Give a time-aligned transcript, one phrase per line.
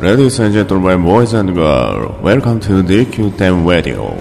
[0.00, 4.12] Ladies and gentlemen, boys and girls, welcome to DQ10 Radio.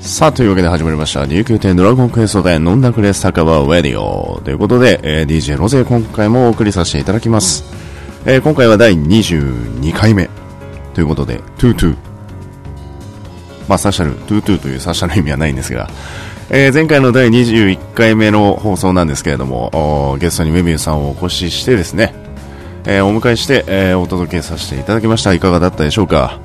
[0.00, 1.22] さあ、というわけで始まりました。
[1.22, 7.64] DQ10 ドラゴンクエストで飲んだくれ酒場 Radio ということで、えー DJ ロゼ今回もお送りさせていただきます。
[8.24, 10.30] えー今回は第22回目
[10.94, 11.96] ということで、 two two。
[13.68, 15.90] まあ、サシャル、 two two というサシャの意味はないんですが、
[16.50, 22.14] えー前回の第21回目の放送なんですけれども、ゲストにメビューさんをお越ししてですね、
[22.84, 25.32] えーお迎えして、えーお届けさせていただきました。
[25.32, 26.38] いかがだったでしょうか？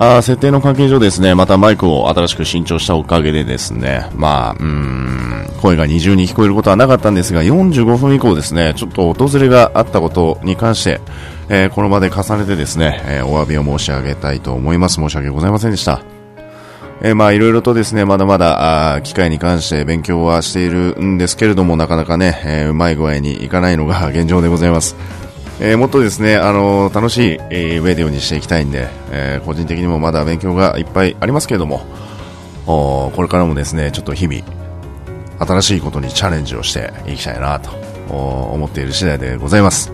[0.00, 11.00] あ設定の関係上ですね、またマイクを新しく新調したおかげでですね、まあ、うん、声が二重に聞こえることはなかったんですが、45分以降ですね、ちょっと訪れがあったことに関して、
[11.48, 14.94] えーこの場で重ねてですね、えお詫びを申し上げたいと思います。
[14.94, 16.00] 申し訳ございませんでした。
[17.02, 24.94] えーまあいろいろとですね、まだまだあ機械に関して勉強はしているんですけれども、なかなかね、えーうまい具合にいかないのが現状でございます。
[25.60, 31.82] えーもっとですね、あのー楽しい、えーウェディオにしていきたいんで、えー個人的にもまだ勉強がいっぱいありますけれども、
[32.66, 34.42] おこれからもですね、ちょっと日々、
[35.38, 37.70] 新しいことにチャレンジをしていきたいなと
[38.10, 39.92] 思っている次第でございます。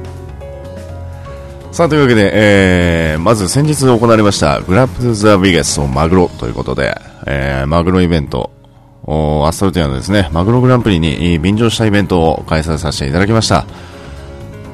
[1.72, 6.94] さあ、というわけで、えー、まず先日行われました、グラップザビゲストマグロということで、
[7.26, 8.50] えー、マグロイベント、
[9.06, 13.66] おアストルティアのですね、マグログランプリに便乗したイベントを開催させていただきました。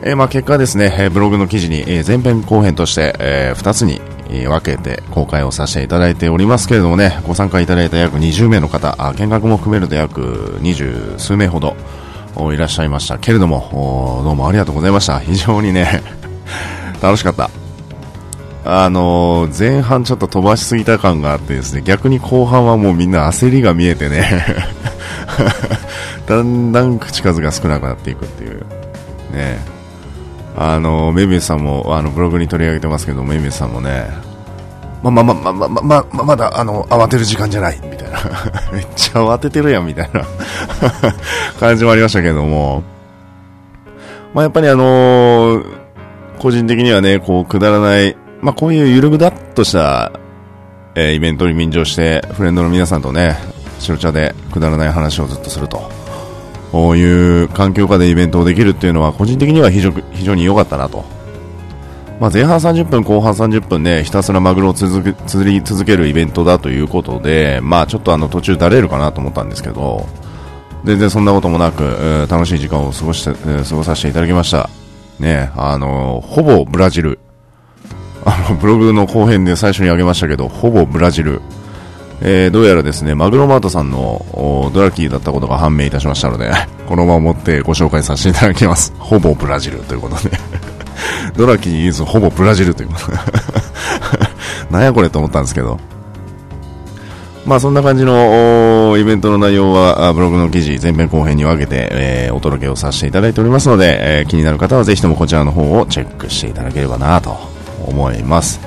[0.03, 11.77] えーまあ、結果ですね、ブログの記事に、前編後編として、え2つに、分けて公開をさせていただいておりますけれどもね、ご参加いただいた約20名の方、見学も含めると約20数名ほど
[12.53, 15.19] いらっしゃいましたけれども、どうもありがとうございました。
[15.19, 16.03] 非常にね、
[17.03, 17.51] 楽しかった。
[18.65, 24.45] あのー前半ちょっと飛ばしすぎた感があってですね、逆に後半はもうみんな焦りが見えてね、
[26.27, 28.65] だんだん口数が少なくなっていくっていう。
[29.33, 29.80] ね
[30.57, 34.31] あのメビウスさんもあのブログに取り上げてますけどメビウスさんもね
[35.03, 38.21] まままままままままだあの慌てる時間じゃないみたいな。
[38.73, 40.23] めっちゃ慌ててるやんみたいな。
[41.59, 42.83] 感じもありましたけども。
[44.35, 45.63] まあやっぱりあの
[46.39, 50.13] 個人的にはねこうくだらないまあこういうゆるぐだっとした、
[50.95, 53.39] えーイベントに便乗してフレンドの皆さんとね
[53.79, 56.00] 白茶でくだらない話をずっとすると。
[56.73, 61.05] こういう環境下でイベントをできるっていうのは個人的には非常非常に良かったなと。
[62.21, 70.07] まあ、前半30分、後半30分ね、ひたすらマグロを続け釣り続けるイベントだということで、まあちょっとあの途中だれるかなと思ったんですけど、
[70.85, 74.69] 全然そんなこともなく、楽しい時間を過ごして、過ごさせていただきました。
[75.19, 77.19] ね、あのほぼブラジル。
[78.25, 81.41] あの、ブログの後編で最初に挙げましたけど、ほぼブラジル。
[82.23, 86.51] えーどうやらですね、マグロマートさんのドラキーだったことが判明いたしましたので、
[86.87, 88.93] このまま持ってご紹介させていただきます。
[88.99, 90.39] ほぼブラジルということで。
[91.37, 93.19] ドラキーイズほぼブラジルということで。
[94.71, 95.79] なんやこれと思ったんですけど。
[97.47, 107.37] まあそんな感じのイベントの内容はブログの記事前編後編に分けて、えーお届けをさせていただいておりますので、えー気になる方はぜひともこちらの方をチェックしていただければなと
[107.87, 108.61] 思います。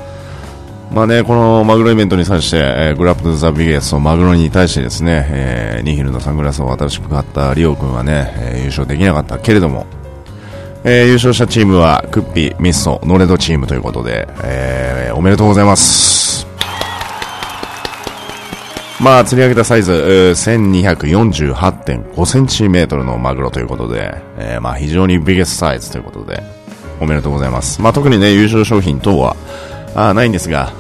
[0.94, 9.88] まあね、このマグロイベントに際して、えーグラップザビゲスのマグロに対してですね、えーニヒルのサングラスを新しく買ったリオ君はね、えー優勝できなかったけれども、
[10.84, 16.46] えー優勝したチームはクッピー、ミッソ、ノレドチームということで、えーおめでとうございます。
[19.02, 26.42] まあ、釣り上げたサイズ、1248.5センチメートルのマグロということで、えーまあ、非常にビゲスサイズということで、
[27.02, 27.82] おめでとうございます。
[27.82, 29.36] まあ、特にね、優勝商品等は、
[29.96, 30.72] あないんですが、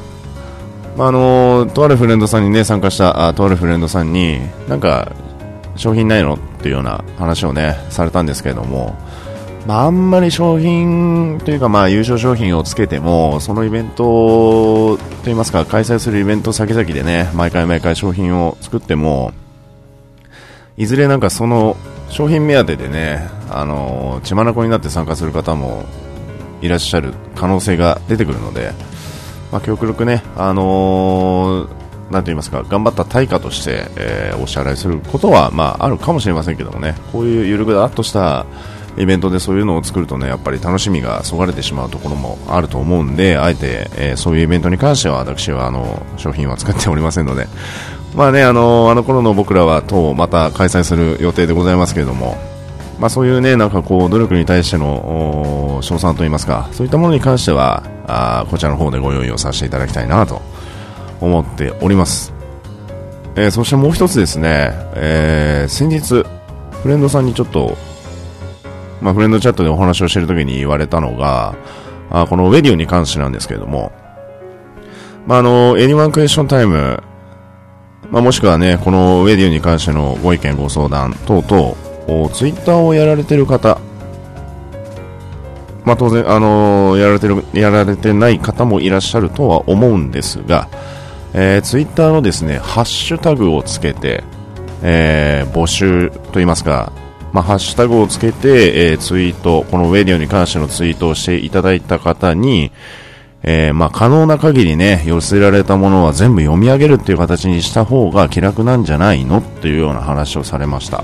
[0.97, 5.11] まあ、あのとあるフレンドさんにね、参加した、あとあるフレンドさんに、なんか、
[5.75, 8.95] 商品ないのっていうような話をね、されたんですけれども、
[9.65, 19.31] まあ、んまり商品というか、まあ、優勝商品をつけても、そのイベントといいますか、開催するイベント先々でね、毎回毎回商品を作っても、
[20.77, 21.77] いずれなんかその
[22.09, 25.85] 商品目当てでね、あの血眼になって参加する方も
[26.61, 28.71] いらっしゃる可能性が出てくるので、
[29.53, 31.67] まあ、極力ね、あの
[32.09, 38.47] なんと言いますか、頑張った対価として、えーお支払いすることは、まあ、あるかもしれませんけどもね、こういうゆるぐだっとした
[38.97, 47.47] イベントでそういうのを作るとね、やっぱり楽しみがそがれてしまうところもあると思うんで、あえて、えーそういうイベントに関しては私はあの商品は作っておりませんので、
[48.15, 52.37] まあね、あのあの頃の僕らは当また開催する予定でございますけれども、
[53.03, 60.41] まあそういうね、なんかこう、努力に対しての、賞賛といいますか、そういったものに関しては、あこちらの方でご用意をさせていただきたいなと
[61.19, 62.33] 思っております。
[63.35, 66.23] えーそしてもう一つですね、えー先日、
[66.81, 67.75] フレンドさんにちょっと、
[69.01, 71.55] まあフレンドチャットでお話をしている時に言われたのが、
[72.09, 73.91] あこのウェディオに関してなんですけれども、
[75.27, 77.03] まあ、あの、エニワンクエスチョンタイム、
[78.11, 81.75] まあ、もしくはね、このウェディオに関してのご意見、ご相談等々、
[82.33, 83.79] ツイッターをやられてる方、
[85.85, 90.69] まあ、当然、あのやられてる、やられてない方もいらっしゃるとは思うんですが、
[91.33, 94.23] えー、ツイッターのですね、ハッシュタグをつけて、
[94.81, 96.91] えー、募集といいますか、
[97.31, 102.71] まあ、ハッシュタグをつけて、えー、ツイート、このウェディオに関してのツイートをしていただいた方に、
[103.41, 111.03] えー、まあ、可能な限りね、寄せられたものは全部読み上げるっていう形にした方が気楽なんじゃないのっていうような話をされました。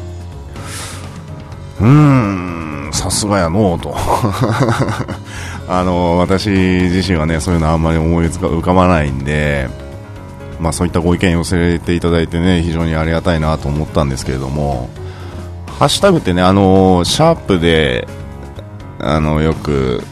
[1.80, 1.88] うー
[2.90, 3.96] ん、さすがやのうと。
[5.68, 9.70] あの、私自身はね、そういうのあんまり思い浮かばないんで、
[10.60, 14.90] まあそういったご意見寄せていただいてね、非常にありがたいなと思ったんですけれども、
[15.80, 18.08] ハッシュタグってね、あの、シャープで、
[19.00, 20.04] あの、よく、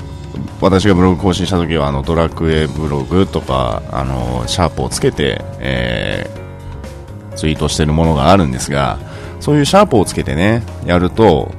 [0.62, 8.98] 私がブログ更新した時はあのドラクエブログとかあのシャープをつけて、えー、ツイートしてるものがあるんですが
[9.47, 11.53] そういうシャープをつけてねやると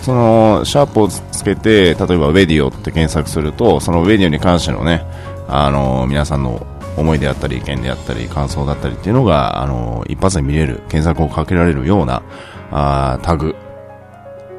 [0.00, 5.04] そのシャープをつけて例えばウェディオって検索するとそのウェディオに関してのね
[5.46, 12.22] あの皆さんの思いであったり意見であったり感想だったりっていうのがあの一発で見れる検索をかけられるような
[12.70, 13.54] あタグ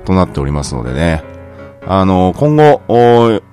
[0.06, 1.24] となっておりますのでね。
[1.88, 2.82] あの、今後、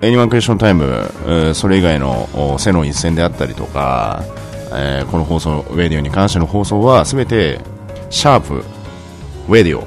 [0.00, 4.24] エニマンクエスチョンタイム、それ以外の背の一戦であったりとか、
[4.72, 7.60] えー、この放送、ウェディオに関しての放送はすべて、
[8.08, 8.64] シャープ、
[9.48, 9.86] ウェディオ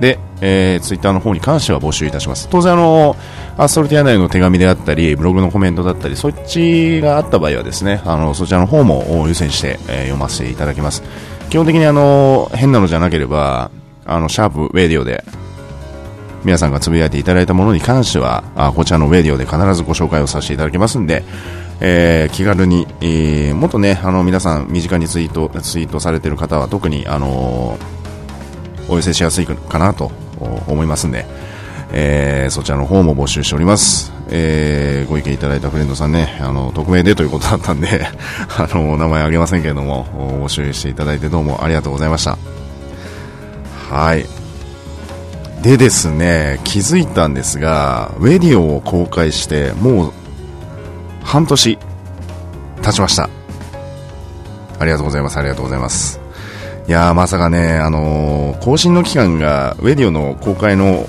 [0.00, 2.48] で、えー、ツイッターの方に関しては募集いたします。
[2.48, 3.16] 当然あの、
[3.56, 11.02] アストルティア内の手紙であったり、ブログのコメントだったり、そっちがあった場合はですね、あの、そちらの方も優先して、えー、読ませていただきます。
[11.50, 13.70] 基本的にあの、変なのじゃなければ、
[14.04, 15.24] あの、シャープ、ウェディオで、
[16.44, 21.24] 皆さんがつぶやいていただいたものに関しては、あこちらのウェディオで必ずご紹介をさせていただきますんで、
[21.80, 27.97] えー、気軽に、えー、もっとね、あの、皆さん身近にツイート、ツイートされてる方は特に、あのー、
[28.88, 30.10] お寄せしやすいかなと
[30.66, 31.26] 思いますんで、
[31.92, 34.12] えー、そちらの方も募集しております。
[34.30, 38.06] えー、ご意見いただいたフレンドさんね、あの、匿名でということだったんで
[38.56, 40.06] あの、名前あげませんけれども、
[40.44, 42.36] 募集していただいてどうもありがとうございました。
[43.90, 44.26] はい。
[45.62, 50.12] でですね、気づいたんですが、ウェディオを公開してもう
[51.24, 51.78] 半年
[52.82, 53.28] 経ちました。
[54.78, 56.27] ありがとうございます、ありがとうございます。
[56.88, 61.06] いや、まさかね、あのー、更新の期間が、ウェディオの公開の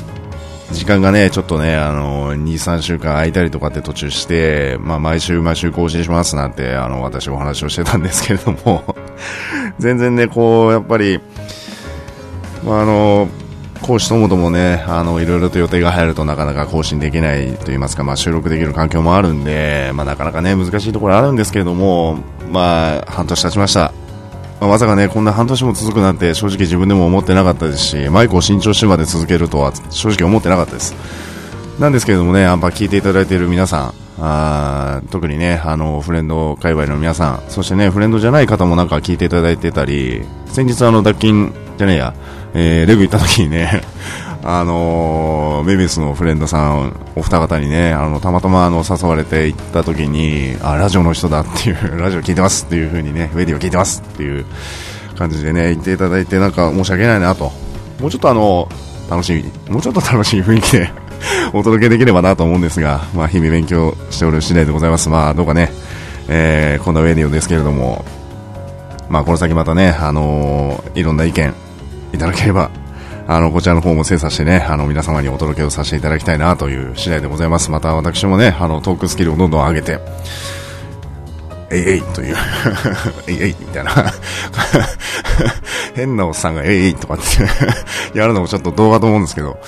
[0.74, 8.94] 時間がね、ちょっとね、あのー、2、3週間空いたりとかって途中して、まあ、毎週毎週更新しますなんて、あの、私お話をしてたんですけれども
[9.80, 11.22] 全然ね、こう、やっぱり、
[12.66, 13.30] まあ、あのー
[13.81, 22.18] 講師ともともね、あの、いろいろと予定が入るとなかなか更新できないと言いますか、まあ、収録できる環境もあるんで、まあ、なかなかね、難しいところあるんですけれども、
[22.52, 23.94] まあ、半年経ちました。
[24.59, 30.94] まあ、まさかね、こんな半年も続くなんて正直自分でも思ってなかったですし、マイクを新調してまで続けるとは正直思ってなかったです。
[31.79, 42.13] なんですけれどもね、やっぱ聞いていただいている皆さん、あ特にね、あの、フレンド界隈の皆さん、そしてね、フレンドじゃない方もなんか聞いていただいてたり、先日あの、脱菌じゃねえや、
[42.53, 43.81] えー、レグ行った時にね、
[44.44, 54.45] あの、メビウスのフレンドさん、お二方にね、あの、たまたまあの、誘われて行った時に、あ、ラジオの人だっていう、 ラジオ聞いてますっていう風にね、ウェディオ聞いてますっていう
[55.18, 57.52] 感じでね、言っていただいて、なんか申し訳ないなと。
[57.99, 58.69] もうちょっとあの、
[59.09, 60.92] 楽しみ、もうちょっと楽しい雰囲気で
[61.52, 65.09] お届けできればなと思うんですが、まあ、日々勉強しておる次第でございます。
[65.09, 65.71] まあ、どうかね、
[66.30, 68.06] えー、こんなウェディオですけれども、
[69.09, 71.54] まあ、この先またね、あのー、いろんな意見
[72.14, 72.69] いただければ、
[73.31, 77.69] あの、こちらの方も精査してね、あの、皆様にお届けをさせていただきたいなという次第でございます。
[77.69, 80.00] また私もね、あの、トークスキルをどんどん上げて、
[81.69, 82.36] えいえいという
[83.30, 83.92] えいえいみたいな
[85.94, 87.24] 変なおっさんがえいえいとかって
[88.18, 89.59] やるのもちょっと動画と思うんですけど、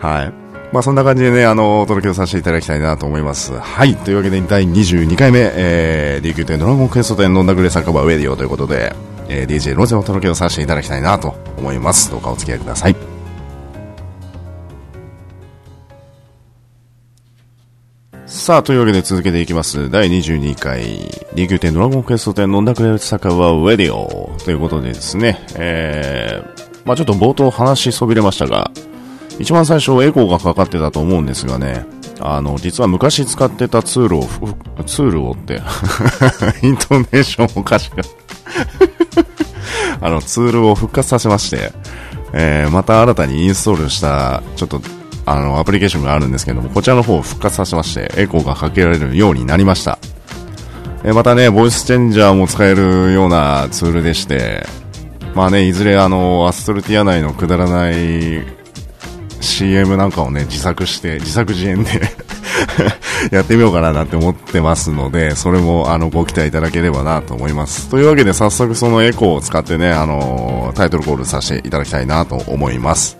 [0.00, 0.32] はい。
[0.72, 3.52] まあそんな感じでね、あの、お届けをさせていただきたいなと思います。
[3.52, 3.96] はい。
[3.96, 8.94] というわけで第22回目、えー、DQ 店ドラゴンクエスト店飲んだくれ酒場ウェディオということで、
[9.28, 12.10] えー、DJ ロゼをお届けをさせていただきたいなと思います。
[12.10, 13.09] どうかお付き合いください。
[18.30, 19.90] さあ、というわけで続けていきます。
[19.90, 21.00] 第22回
[21.34, 28.70] DQ 店ドラゴンクエスト店飲んだくれ酒場ウェディオということでですね、えー、まあちょっと冒頭話しそびれましたが、
[29.40, 31.84] 一番最初エコーがかかってたと思うんですがね、
[32.20, 34.22] あの、実は昔使ってたツールを、
[34.86, 35.60] ツールをって、
[36.62, 37.96] イントネーションおかしか
[40.00, 41.72] あの、ツールを復活させまして、
[42.32, 44.80] えー、また新たにインストールした、ちょっと
[45.30, 49.98] あの、アプリケーションがあるんですけども、こちらの方を復活させまして、エコーがかけられるようになりました。
[51.04, 54.66] えまたね、ボイスチェンジャーも使えるようなツールでして、
[55.34, 58.44] まあね、いずれあの、アストルティア内のくだらない
[59.40, 61.90] CM なんかをね、自作して、自作自演で
[63.30, 67.88] やってみようかななんて思ってますので、それもあの、ご期待いただければなと思います。
[67.88, 73.16] というわけで早速そのエコーを使ってね、あの、タイトルコールさせていただきたいなと思います。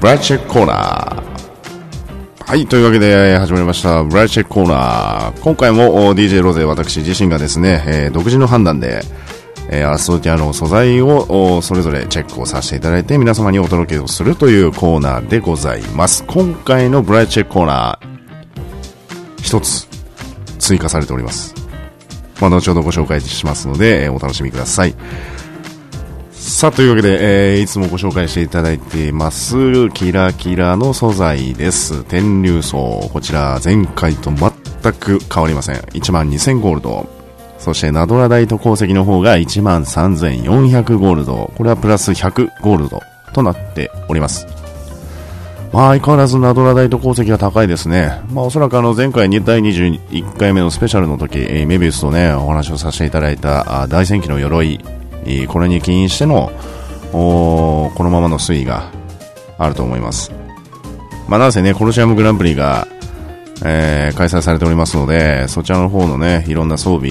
[0.00, 1.45] ブライチェックコーナー。
[2.46, 5.40] はい、というわけで始まりました、ブライチェックコーナー。
[5.40, 9.00] 今回も DJ ロゼ私自身がですね、えー、独自の判断で、
[9.68, 16.24] えー、アストルティアの素材をそれぞれチェックをさせていただいて皆様にお届けをするというコーナーでございます。
[16.28, 19.88] 今回のブライチェックコーナー、一つ
[20.60, 21.52] 追加されております。
[22.40, 24.94] まあ、後ほどご紹介しますので、えー、お楽しみください。
[26.46, 32.04] さあ、というわけで、えー、いつもご紹介していただいています、キラキラの素材です。
[32.04, 33.10] 天竜層。
[33.12, 34.52] こちら、前回と全
[34.92, 35.76] く変わりません。
[35.76, 37.08] 1万2000ゴールド。
[37.58, 41.50] そしてナドラダイト鉱石の方が13,400ゴールド。
[41.56, 43.02] これはプラス100ゴールド
[43.34, 44.46] となっております。
[45.72, 48.22] まあ、相変わらずナドラダイト鉱石が高いですね。
[48.32, 54.78] まあ、おそらくあの、前回第21回目のスペシャルの時、えー、メビウスとね、お話をさせていただいたあ大戦記の鎧、
[55.48, 56.52] これに起因しての、
[57.12, 58.90] このままの推移が
[59.58, 60.32] あると思います。
[61.28, 62.86] まあ、なんせね、コロシアムグランプリが、
[63.64, 67.10] えー、開催されておりますので、そちらの方のね、いろんな装備、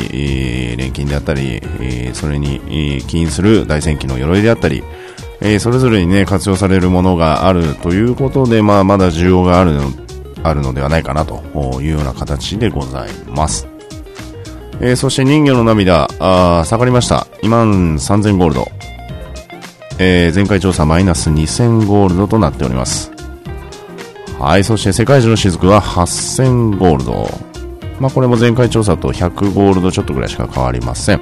[0.78, 1.62] 錬金であったり、
[2.14, 4.84] それに起因する大戦記の鎧であったり、
[5.42, 9.92] えそれぞれにね、活用されるものがあるということで、まあ、まだ需要があるの、
[10.44, 13.75] あるのではないかなというような形でございます。
[14.82, 17.28] えー、そして人魚の涙、あ下がりました。
[17.42, 18.68] 2万3000ゴールド。
[19.98, 23.12] えー、前回調査マイナス2000ゴールドとなっております。
[24.40, 27.30] はい、そして世界中の雫は8000ゴールド。
[28.00, 31.22] まあ、これも前回調査と100ゴールドちょっとぐらいしか変わりません。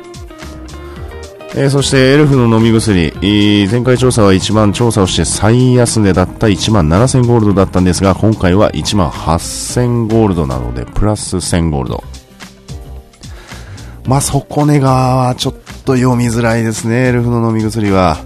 [1.56, 12.04] えー、そしてエルフの飲み薬、えー前回調査は1万調査をして最安値だった1万7000ゴールドだったんですが、今回は1万8000ゴールドなので、プラス1000ゴールド。
[14.06, 15.54] まあ、底値がちょっ
[15.86, 18.18] と読みづらいですね、エルフの飲み薬は。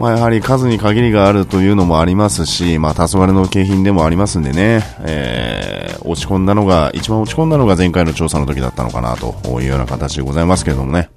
[0.00, 11.08] まあ、やはり数に限りがあるというのもありますし、まあ、黄昏の景品でもありますんでね、えー、落ち込んだのが、一番落ち込んだのが前回の調査の時だったのかなというような形でございますけれどもね。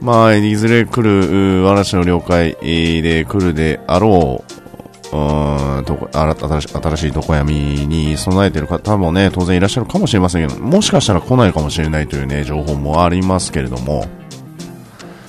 [0.00, 4.55] まあ、いずれ来る、嵐の了解で来るであろう、
[5.78, 14.06] うんと新し新しい床闇に備えている方もね、当然いらっしゃるかもしれませんけど、もしかしたら来ないかもしれないというね、情報もありますけれども、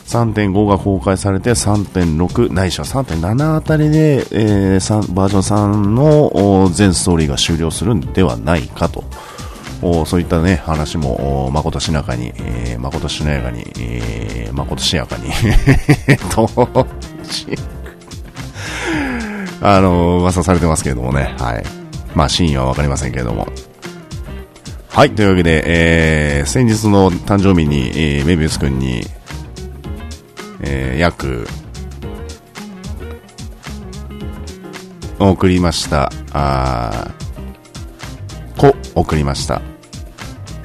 [0.07, 9.03] 3.5が公開されて3.6ないしは3.7あたりで、えー、バージョン3の全ストーリーが終了するんではないかと。
[10.05, 15.29] そういったね、話も、まことしなかに、えー、まことしなやかに、えー、まことしやかに、
[16.33, 16.47] と、
[19.61, 21.63] あの、噂されてますけれどもね、はい。
[22.15, 23.47] まあ、真意はわかりませんけれども。
[24.89, 29.03] はい、というわけで、えー、先日の誕生日に、えー、メビウス君に、
[30.61, 31.47] えー、約、
[35.19, 36.11] 送りました。
[36.33, 37.11] あ
[38.57, 39.61] こ、送りました。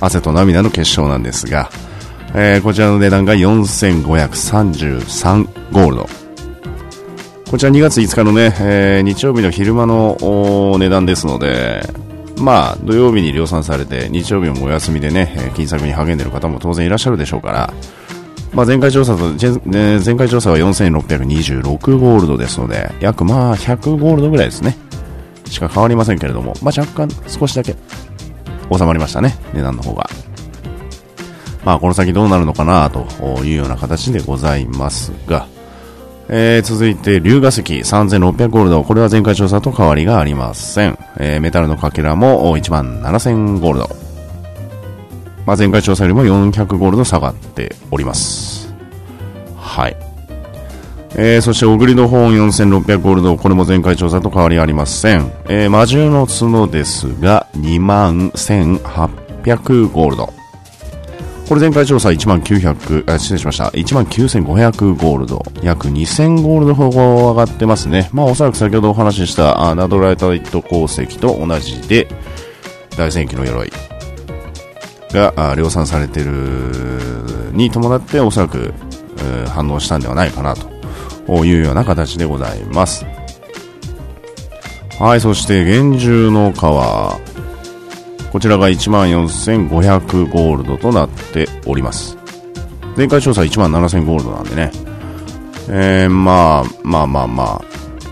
[0.00, 1.70] 汗と涙の結晶なんですが、
[2.34, 6.21] えー、こちらの値段が4533ゴールド。
[7.52, 10.16] こちら2月5日のね、えー、日曜日の昼間の
[10.78, 11.82] 値段ですので、
[12.40, 17.74] まあ、土曜日に量産されて、日曜日もお休みでね、金策に励んでいる方も当然いらっしゃるでしょうから、
[18.54, 24.74] まあ、前回調査と、前回調査は4626ゴールドですので、約まあ100ゴールドぐらいですね。
[25.44, 27.76] しか変わりませんけれども、まあ、若干少しだけ
[28.74, 30.08] 収まりましたね、値段の方が。
[31.66, 33.06] まあ、この先どうなるのかなと
[33.44, 35.46] いうような形でございますが、
[36.28, 38.84] えー、続いて、龍河石3600ゴールド。
[38.84, 40.98] これは前回調査と変わりがありません。
[41.18, 43.90] えー、メタルのかけらも1万7000ゴールド。
[45.46, 48.72] まあ、前回調査よりも400ゴールド下がっております。
[49.56, 49.96] はい。
[51.14, 53.36] えー、そして、小栗の本4600ゴールド。
[53.36, 55.30] これも前回調査と変わりありません。
[55.48, 60.41] えー、魔獣の角ですが、2万1800ゴールド。
[61.52, 63.64] これ前回調査1万900、失礼しました。
[63.64, 65.44] 1万9500ゴールド。
[65.62, 68.08] 約2000ゴールドほど上がってますね。
[68.10, 72.08] まあおそらく先ほどお話ししたあナドライトイト鉱石と同じで、
[72.96, 73.70] 大戦記の鎧。
[75.10, 76.30] が量産されてる
[77.52, 78.72] に伴っておそらく
[79.48, 80.54] 反応したんではないかな
[81.26, 83.04] というような形でございます。
[84.98, 87.20] はい、そして厳重の川。
[88.32, 92.16] こちらが14,500ゴールドとなっております。
[92.96, 94.70] 前回調査17,000ゴールドなんでね。
[95.68, 97.60] えー、まあ、まあまあまあ、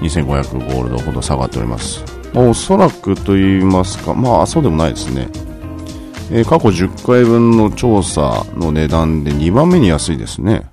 [0.03, 2.05] 2500ゴールドほど下がっております。
[2.35, 5.27] おそらくと言いますか、まあそうでもないですね。
[6.31, 10.71] えー、過去10回分の調査の値段で2番目に安いですね。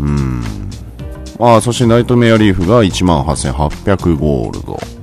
[0.00, 0.42] うん。
[1.38, 4.93] まあそしてナイトメアリーフが18,800ゴールド。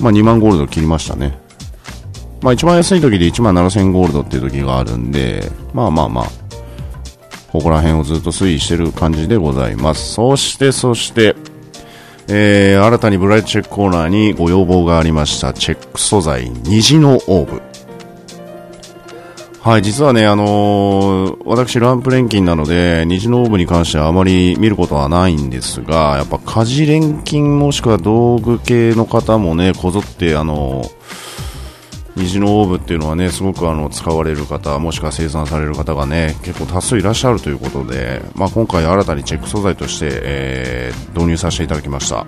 [0.00, 1.38] まあ2万ゴールド切りましたね。
[2.42, 6.24] まあ一番安い時で1万7000ゴールドっていう時があるんで、まあまあまあ、
[7.52, 10.14] ここら辺をずっと推移してる感じでございます。
[10.14, 11.36] そして、そして、
[12.28, 17.62] えー、新たにブライトチェックコーナーにご要望がありましたチェック素材虹のオーブ。
[19.64, 30.90] はい、実はね、あのー、私、ランプ錬金なので、虹のオーブに関してはあまり見ることはないんですが、やっぱ家事錬金もしくは道具系の方もね、こぞって、あのー、
[32.16, 42.26] 虹のオーブっていうのはね、すごくあの、使われる方、もしくは生産される方がね、結構多数いらっしゃるということで、まあ、今回新たにチェック素材として、えー、導入させていただきました。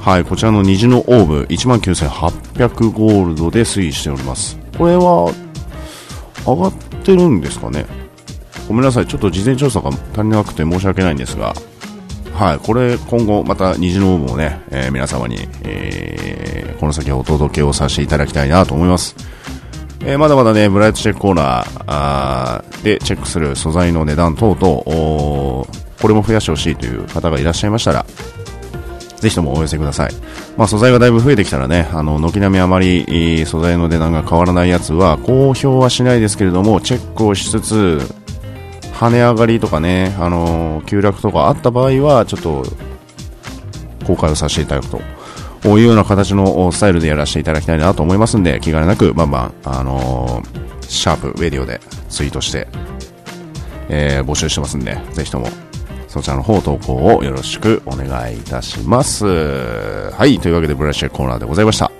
[0.00, 4.58] はい、こちらの虹のオーブ、19,800ゴールドで推移しております。
[4.76, 5.32] これは、
[6.46, 6.72] 上がっ
[7.04, 7.84] てるんですかね。
[8.68, 11.54] ごめんなさい、ちょっと事前調査が足りなくて申し訳ないんですが、
[12.34, 19.16] はい、これ今後また虹のオーブをね、えー、皆様に、えー、この先お届けをさせていただきたいなと思います。
[20.00, 25.66] えー、まだまだね、ブライトチェックコーナーでチェックする素材の値段等々、こ
[26.02, 28.04] れも増やしてほしいという方がいらっしゃいましたら、
[29.20, 30.14] ぜひともお寄せください。
[30.56, 38.00] まあ、素材がだいぶ増えてきたらね、あの、軒並みあまり素材の値段が変わらないやつは、公表はしないですけれども、チェックをしつつ、
[38.94, 42.64] 跳ね上がりとかね、あの急落とかあった場合は、ちょっと、
[44.06, 45.00] 公開をさせていただくと。
[45.64, 50.42] いうような形のスタイルでやらせていただきたいなと思いますんで、気兼ねなく、バンバン、あの、
[50.82, 52.68] シャープ、ウェディオでツイートして、
[53.88, 55.48] えー、募集してますんで、ぜひとも
[56.16, 59.26] そちらの方投稿をよろしくお願いいたします。
[59.26, 61.92] はい、というわけでブラッシュコーナーでございました。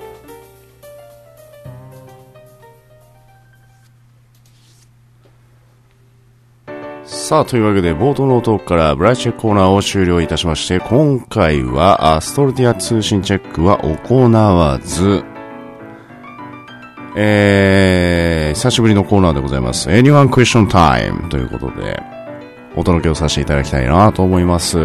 [7.05, 15.24] さあ、というわけで、冒頭のトークからブラッシュコーナーを終了いたしまして、今回は、ストルティア通信チェックは行わず、
[17.16, 19.90] えー、久しぶりのコーナーでございます。
[19.90, 22.15] Anyone Question Time ということで、
[22.76, 24.76] お届けをさせていただきたいなと思います。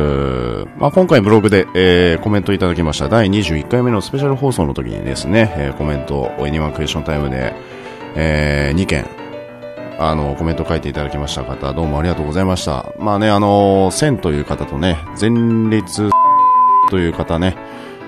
[0.78, 7.54] まあ、今回ブログで、えー、コメントいただきました第21回目のスペシャル放送の時にですね、えー、コメント、エニワンクエスチョンタイムで、
[8.16, 9.06] えー、2件、
[10.00, 12.86] あの、コメント書いていただきました方、どうもありがとうございました。
[12.98, 15.30] まあね、あの、千という方とね、前
[15.70, 16.10] 列
[16.90, 17.58] という方ね、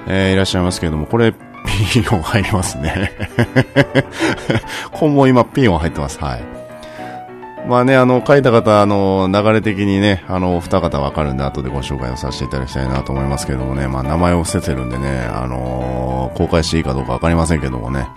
[0.08, 3.12] えー、いらっしゃいますけれども、これ、ピー音入りますね。
[4.92, 6.20] 今後今ピー音入ってます。
[6.20, 6.63] はい。
[7.68, 18.10] まあね、あの、書いた方、あの、流れ的にね、あの、二方わかるんで、後でご紹介をさせていただきたいなと思いますけどもね、まあ、名前を伏せてるんでね、あのー、公開していいかどうかわかりませんけどもね。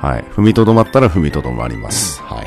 [0.00, 0.24] はい。
[0.32, 2.20] 踏みとどまったら踏みとどまります。
[2.22, 2.46] はい。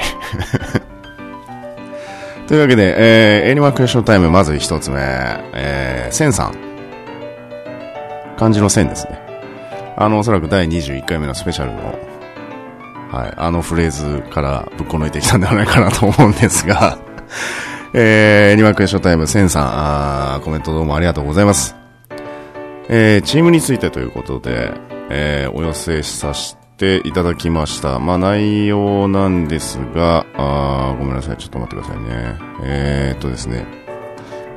[2.48, 6.56] というわけで、えー、エニマクエスションタイム、まず一つ目、えー、センさん。
[8.38, 9.18] 漢字の線ですね。
[9.96, 11.98] あの、おそらく第21回目のスペシャルの
[13.16, 17.00] はい、あのフレーズからぶっこ抜いてきたんではないかなと思うんですが
[17.94, 19.64] えー、2クエスショタイム、センさん、
[20.36, 21.78] あコメントどうもありがとうございます。
[22.90, 24.74] えー、チームについてということで、
[25.10, 28.00] えー、お寄せさせていただきました。
[28.00, 32.36] まあ、内容なんですが、あごめんなさい、ちょっと待ってくださいね。
[32.66, 33.66] えー、っとですね、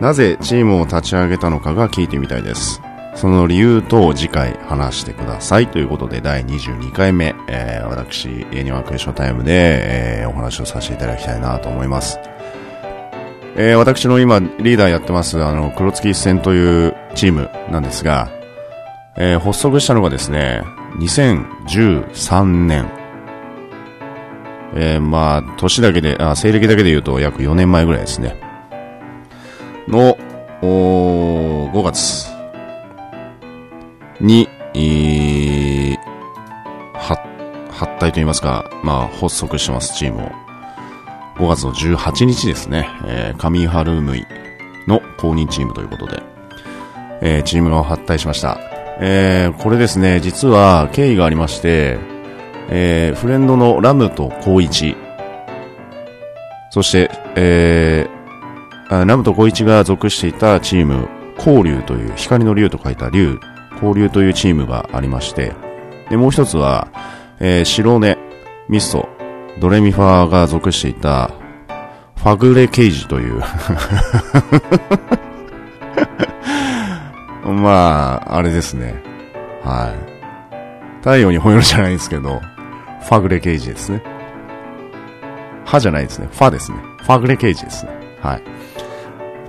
[0.00, 2.82] なぜチームを立ち上げたのかが聞いてみたいです。
[3.18, 12.20] その理由と次回話してくださいということで第22回目、えー、私、エニワクエスションタイムで、えー、お話をさせていただきたいなと思います。
[13.56, 18.30] えー、私の今リーダーやってます、あの、黒月一戦というチームなんですが、
[19.16, 20.62] えー、発足したのがですね、
[21.00, 22.88] 2013年。
[24.76, 28.36] えー、まあ、年だけで、あ、西暦だけで言うと約4年前ぐらいですね。
[29.88, 30.16] の、
[30.62, 32.27] お5月
[34.20, 35.96] に、えー、
[37.70, 40.48] 発体と言いますか、まあ、発足してます、チームを。
[41.36, 44.26] 5月の18日ですね、えー、上春ムイ
[44.88, 46.22] の公認チームということで、
[47.22, 48.58] えー、チームが発体しました。
[49.00, 51.98] えー、これですね、実は経緯がありまして、
[52.70, 54.96] えー、フレンドのラムとコウイチ、
[56.70, 63.38] そして、えー、ラムとコイチが属していたチーム交流という、光の竜と書いた竜、
[63.82, 65.54] 交流というチームがありまして、
[66.10, 66.88] で、もう一つは、
[67.40, 68.18] えー、白根、
[68.68, 69.08] ミスト、
[69.60, 71.30] ドレミファーが属していた、
[72.16, 73.42] ファグレケージという
[77.52, 78.94] まあ、あれですね。
[79.64, 80.18] はい。
[81.00, 82.40] 太陽に吠えるじゃないんですけど、
[83.02, 84.02] ファグレケージですね。
[85.64, 86.28] 歯じゃないですね。
[86.30, 86.78] ファですね。
[87.02, 87.92] ファグレケージですね。
[88.20, 88.42] はい。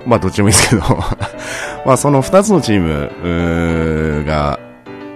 [0.06, 0.82] まあ、どっちもいいですけど
[1.84, 4.58] まあ、その二つのチームが、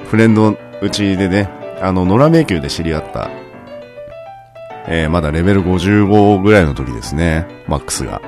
[0.06, 1.48] フレンドうちでね、
[1.80, 3.30] あの、野良迷宮で知り合った、
[4.86, 8.20] えー、まだレベル55ぐらいの時ですね、マックスが。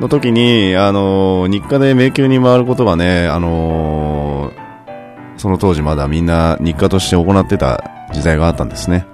[0.00, 9.06] の時に、あのー、日課で迷宮に回ることがね、あのー、その当時まだみんな日課として行ってた時代があったんですね。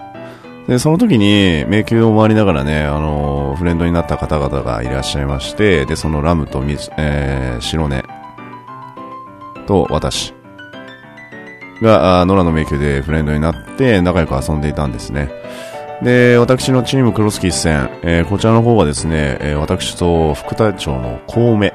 [0.69, 8.05] で、その時に迷宮を回りながらね、あのー、フレンドになった方々がいらっしゃいまして、で、そのラムとミえー、白根
[9.67, 10.35] と私
[11.81, 15.31] が、野良の迷宮でフレンドになって仲良く遊んでいたんですね。
[16.03, 21.73] で、私のチームクロスキー戦、えー、こちらの方はですね、えー、私と副隊長の小梅。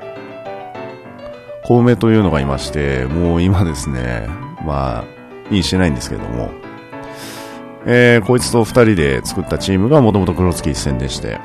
[1.63, 4.27] 小梅というのがいまして、もう今ですね、
[4.65, 6.51] まあ、いいしてないんですけども、
[7.85, 11.39] えー、こいつと二人で作ったチームがもともとクロスキー戦でして、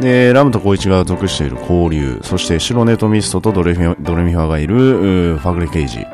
[0.00, 6.06] で、ラムとコイチが属している交流、そして白ネトミストとドレミドレミファがいるファグレケイジ、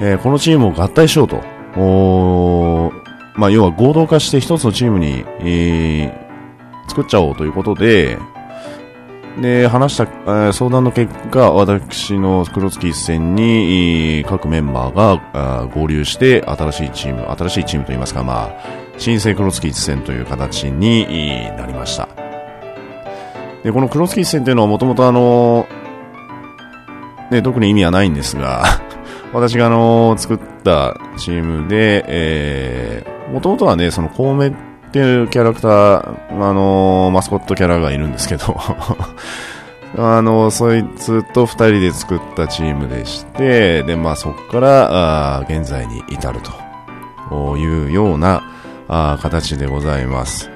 [0.00, 1.40] えー、このチームを合体しようと、
[1.76, 2.92] お
[3.34, 8.18] まあ、要は合同化して一つのチームに、えー、作っちゃおうということで、
[9.40, 21.06] で、話した、えー、相談の結果、私の黒月一戦に、各メンバーが合流して、新しいチーム、新しいチームといいますか、まあ、新生黒月一戦という形に
[21.56, 22.08] なりました。
[23.62, 25.66] で、この黒月一戦というのはもともとあの、
[27.30, 28.64] ね、特に意味はないんですが、
[29.32, 34.52] 私があの、作ったチームで、えー、もともとはね、その、コウメ
[34.92, 38.54] っていうキャラクター、あのー、マスコットキャラがいるんですけど
[39.96, 46.40] あの、そいつと二人で作ったチームでして、で、まあそこから、あ現在に至る
[47.30, 48.42] というような
[48.86, 50.50] あ形でございます。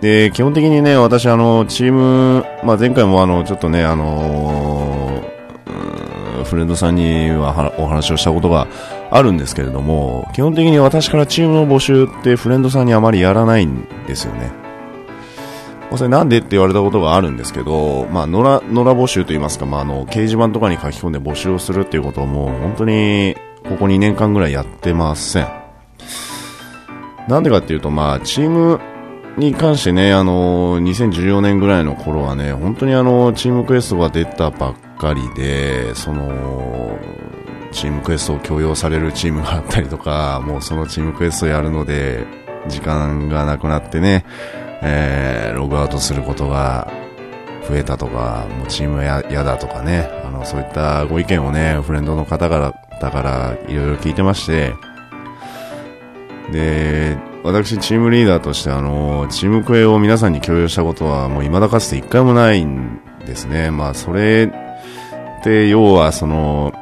[0.00, 8.66] で、基本的にね、私あの、チーム、まあ前回もあの、ちょっとね、あのー、フレンドさんにはお話をしたことが
[9.14, 14.50] あるんですけれども、基本的に私からチームの募集ってフレンドさんにあまりやらないんですよね。
[15.96, 23.36] それなんでって言われたことがあるんですけど、まあ、野良、野良募集と言いますか、まあ、あの、掲示板とかに書き込んで募集をするっていうことも本当に、
[23.68, 25.48] ここ2年間ぐらいやってません。
[27.28, 28.80] なんでかっていうと、まあ、チーム
[29.36, 36.98] に関してね、あの、2014年ぐらいの頃はね、本当にあの、チームクエストが出たばっかりで、その、
[37.72, 42.24] チームクエストを強要されるチームがあったりとか、 もうそのチームクエストやるので、
[42.68, 44.24] 時間がなくなってね、
[44.82, 46.88] えー、ログアウトすることが
[47.68, 54.74] 増えたとか、もうチームや嫌だとかね、あの、そういったご意見をね、フレンドの方から、だからいろいろ聞いてまして、
[56.52, 63.70] で、私チームリーダーとしてあの、チームクエを皆さんに共有したことはもう未だかつて一回もないんですね。
[63.70, 64.48] まあそれ
[65.40, 66.72] って要はその、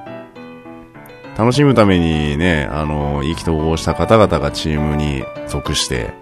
[1.40, 6.12] 楽しむためにね、あの、意気投合した方々がチームに属して、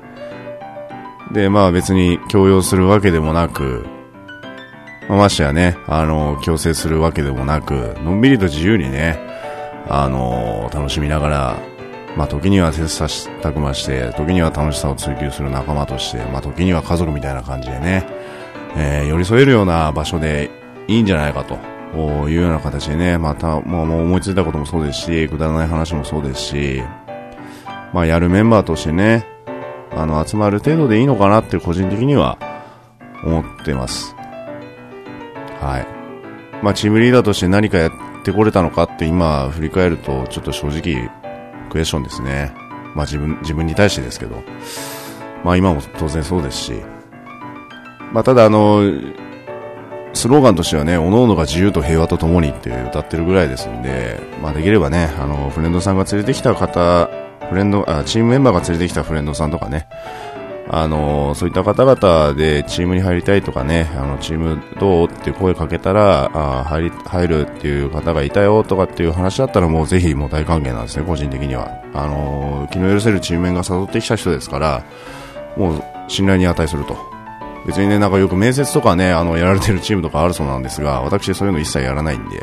[1.32, 3.84] で、まあ別に強要するわけでもなく、
[5.08, 9.18] まあ、ましてやね、あの、強制するわけでもなく、のんびりと自由にね、
[9.88, 11.58] あの、楽しみながら、
[12.16, 18.06] まあ時には切磋琢磨して、時には楽しさを追求する仲間として、まあ時には家族みたいな感じでね、
[18.76, 20.48] えー、寄り添えるような場所で
[20.86, 21.77] いいんじゃないかと。
[21.94, 26.82] おいうような形でね、また、まあ、もう思いついたこともそうですし、くだらない話もそうですし、
[27.92, 29.26] まあ、やるメンバーとしてね、
[29.90, 32.38] あの、集まる程度でいいのかなって個人的には
[33.24, 34.14] 思ってます。
[35.60, 35.86] はい。
[36.62, 41.10] まあ、チームリーダーとして何かやってこれたのかって今振り返ると、ちょっと正直、
[41.70, 42.52] クエスチョンですね。
[42.94, 44.42] まあ、自分、自分に対してですけど。
[45.44, 46.72] まあ、今も当然そうですし。
[48.12, 48.82] まあ、ただあの、
[50.18, 57.08] スローガンとしてはね、各々が自由と平和と共にって歌ってるぐらいですんで、まあできればね、あの、フレンドさんが連れてきた方、
[57.48, 59.86] フレンド、あ、チームメンバーが連れてきたフレンドさんとかね、
[60.70, 71.70] あの、そういった方々でチームに入りたいとかね、あの、チームどうって声かけたら、あ入り、入るっていう方がいたよとかっていう話だったらもうぜひもう大歓迎なんですね、個人的には。
[71.94, 74.82] あの、気の許せるチームメンが誘ってきた人ですから、
[75.56, 77.17] もう信頼に値すると。
[77.68, 82.40] 別にね、なんかよく面接とかね、あの、やられてるチームとかあるそうなんですが、私そういうの一切やらないんで、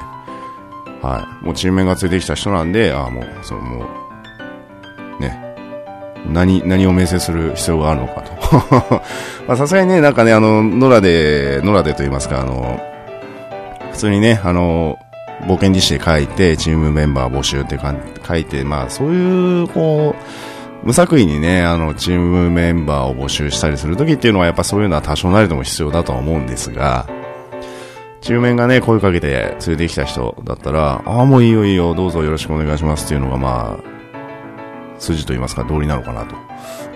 [1.02, 1.46] はい。
[1.46, 3.88] もうチーム面がついてきた人なんで、ああ、もう、そのも
[5.18, 5.56] う、ね、
[6.32, 9.02] 何、何を面接する必要があるのかと。
[9.50, 12.80] まあさすがにね、なんかね、あの、野良で、野良でと言いますか、あの、
[13.94, 15.00] 普通にね、あの、
[15.48, 20.55] 冒険実施で書いて、チームメンバー募集って書いて、まあそういう、こう、
[20.86, 27.08] 無作為にね、あの、チームメンバーを募集したりするときっていうのは、やっぱそういうのは多少なりとも必要だとは思うんですが、
[28.22, 36.36] チームメンがね、声かけて連れてきた人だったら、ああ、もういいよいいよ、どうぞよろしくお願いしますっていうのが、まあ、筋と言いますか、道理なのかなと。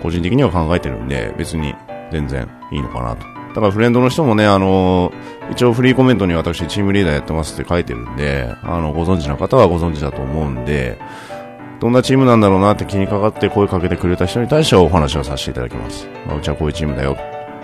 [0.04, 1.74] 個人的には考えてるんで、別に
[2.12, 3.26] 全然いいのかなと。
[3.50, 5.12] だからフレンドの人もね、あの
[5.52, 11.00] 一応フリーコメントに私チームリーダーやってますって書いてるんで、あの、ご存知の方はご存知だと思うんで、
[11.80, 16.08] どんなチームなんだろうなって気にかかって声かけてくれた人に対してはお話をさせていただきます。
[16.28, 17.18] まあ、うちはこういうチームだよ。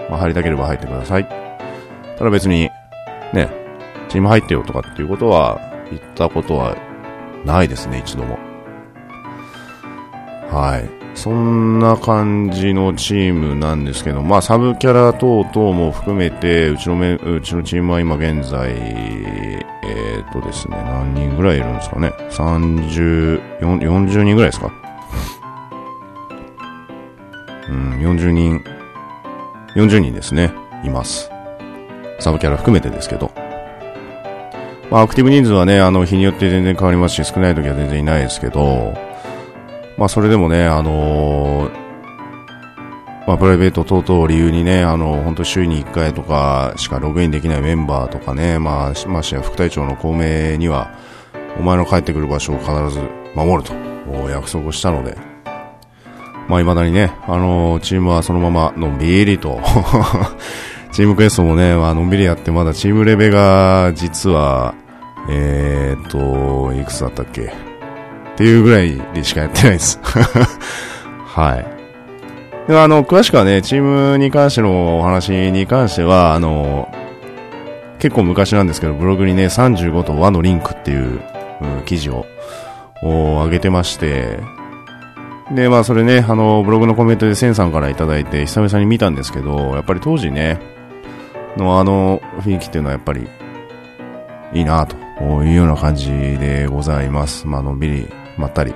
[0.10, 1.28] まあ、入りたければ入ってください。
[2.17, 2.69] ただ別に、
[3.34, 3.49] ね、
[4.08, 6.78] チーム入ってよとかっていうことは言ったことは
[7.43, 8.39] ないですね、一度も。
[10.49, 11.05] はい。
[11.15, 22.12] そんな感じのチームなんですけど、まあ、サブキャラ等々も含めて、うちのめ、うちのチームは今現在、えー、っとですね、何人ぐらいいるんですかね。
[22.30, 24.71] 30、40人ぐらいですか。
[27.69, 28.63] うん、40人、
[29.75, 30.51] 40人ですね、
[30.84, 31.32] います。
[32.19, 33.32] サブキャラ含めてですけど。
[34.91, 38.93] まあ、アクティブ人数はね、あの、日によって全然変わりますし、少ない時は全然いないですけど、
[39.98, 41.86] まあ、それでもね、あのー、
[43.28, 50.92] まあ、プライベート等々を理由にね、あの、本当週に1回とかしかログインできないメンバーとかね、まあ、ましてや副隊長の孔明には、
[51.58, 53.02] お前の帰ってくる場所を必ず
[53.36, 53.74] 守ると、
[54.30, 55.18] 約束をしたので、
[56.48, 59.60] まあ、未だにね、あのー、チームはそのままのんびりと
[60.92, 64.76] チームクエストもね、まあのんびりやって、まだチームレベが、実は、
[65.30, 67.75] えーと、いくつだったっけ？
[68.36, 70.00] っていうぐらいでしかやってないです。
[71.26, 71.65] はい。
[72.67, 76.89] ではあの、詳しくはね、チームに関してのお話に関しては、あの、
[78.00, 81.21] 結構昔なんですけど、ブログにね、35と和のリンクっていう、
[81.62, 82.26] うん、記事を
[83.02, 84.39] 上げてまして、
[85.52, 90.60] で、まあそれね、あの、ブログのコメントでセンさんからいただいて、久々に見たんですけど、やっぱり当時ね、
[91.58, 93.28] のあの雰囲気っていうのはやっぱり
[94.54, 94.98] いいなと
[95.43, 97.48] いうような感じでございます。
[97.48, 98.74] まあのんびりまったり、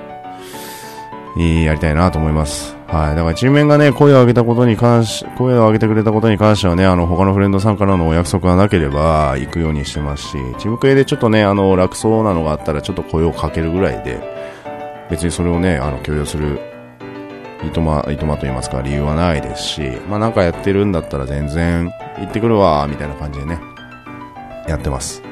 [1.36, 2.76] やりたいなと思います。
[2.88, 3.16] はい。
[3.16, 14.20] だから、チーム面がね、声を上げたことに関し、声を上げてくれたことに関してはね、あの、他のフレンドさんからのお約束がなければ、行くようにしてますし、チーム系でちょっとね、あの、楽そうなのがあったら、ちょっと声をかけるぐらいで、
[15.08, 16.58] 別にそれをね、あの、許容する、
[17.64, 23.60] いとま、いとまと言いますか、理由はないですし、まあなんかやってるんだったら全然、行ってくるわ、みたいな感じでね、
[24.66, 25.22] やってます。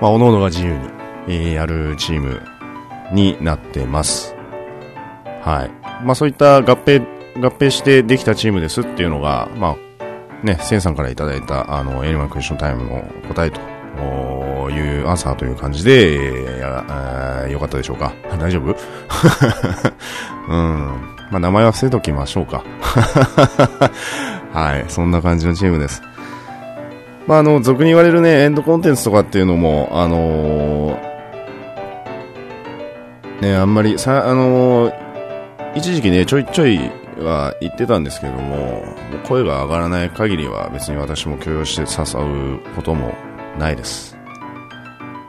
[0.00, 0.78] まあ、各々が自由に、
[1.28, 2.40] えー、やるチーム
[3.12, 4.34] になってます。
[5.42, 5.70] はい。
[6.04, 7.04] まあそういった合併、
[7.40, 9.76] 合併してできたチームですっていうのが、ま
[10.42, 13.60] あ、ね、センさんからいただいた、あの、エリマンクエスチョンタイムの答えと
[14.70, 18.12] いうアンサーという感じで、えー、よかったでしょうか？
[18.38, 18.74] 大丈夫？
[20.48, 21.00] うん。
[21.30, 22.62] まあ名前は伏せときましょうか。
[24.52, 24.84] はい。
[24.88, 26.02] そんな感じのチームです。
[27.26, 31.13] まあ、あの、俗に言われるね、エンドコンテンツとかっていうのも、あのー
[33.40, 34.94] ね、あんまり、さ、あのー、
[35.74, 36.78] 一時期ね、ちょいちょい
[37.18, 38.84] は言ってたんですけども、
[39.26, 43.14] 声が上がらない限りは別に私も許容して誘うことも
[43.58, 44.16] ないです。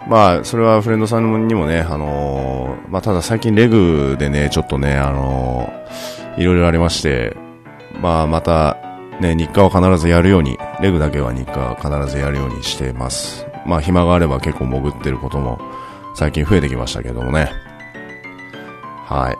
[0.08, 7.36] まあ、それはフレンドさんにもね、あのー、まあ、ただ最近レグでね、ちょっとね、あのー、いろいろありまして、
[8.02, 8.78] まあ、また、
[9.20, 13.48] ね、日課は必ずやるように、レグだけは日課必ずやるようにしてます。
[13.66, 15.60] まあ、暇があれば結構潜ってることも
[16.14, 17.65] 最近増えてきましたけどもね。
[19.06, 19.38] はい。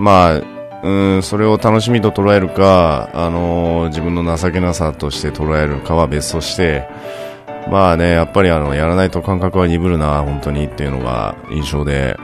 [0.00, 0.42] まあ、
[0.82, 6.88] うん、それを楽しみと捉えるか、あのー、自分の情けなさとして捉えるかは別として、
[7.70, 12.16] まあね、やっぱりあの、やらないと感覚は鈍るな、本当にっていうのが印象で、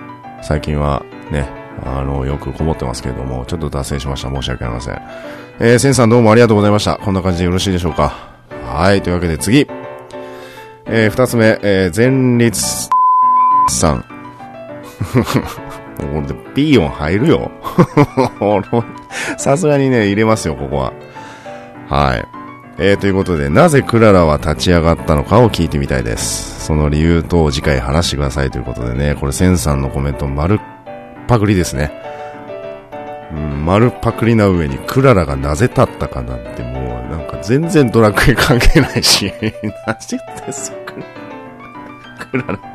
[0.42, 1.48] 最近はね、
[1.84, 4.30] あの、よくこもってますけれども、ちょっと脱線しました。
[4.30, 5.02] 申し訳ありません。
[5.60, 6.96] えー、センさんどうもありがとうございました。
[6.96, 8.12] こんな感じでよろしいでしょうか。
[8.66, 9.66] はい、というわけで次。
[10.86, 12.88] えー、二つ目、えー、前立
[13.68, 14.04] さん。
[16.06, 17.50] これで B 音入るよ。
[19.38, 20.92] さすがにね、入れますよ、ここは。
[21.88, 22.24] はい。
[22.76, 26.64] えー、ということで、なぜクララは立ち上がったのかを聞いてみたいです。
[26.66, 30.58] その理由と次回話してくださいということでね、これセンさんのコメント丸
[31.28, 31.92] パクリですね。
[33.32, 39.32] うん、丸パクリな上にクララがなぜ立ったかなんてもうなんか全然ドラクエ関係ないし、
[39.86, 40.72] 何て言ってす
[42.30, 42.73] クララ。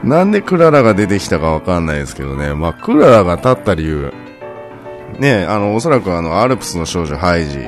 [0.02, 2.54] なんでクララが出てきたかわかんないですけどね。
[2.54, 4.12] まあ、クララが立った理由。
[5.18, 7.58] ね、あの、おそらくあの、アルプスの少女ハイジ